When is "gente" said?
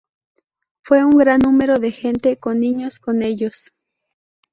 1.91-2.35